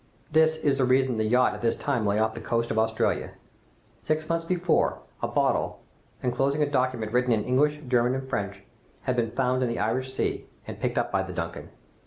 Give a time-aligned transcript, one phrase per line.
[0.31, 3.33] "This is the reason the yacht at this time lay off the coast of Australia.
[3.99, 5.79] Six months before, a bottle,
[6.23, 8.63] enclosing a document written in English, German, and French,
[9.03, 11.69] had been found in the Irish Sea, and picked up by the 'Duncan.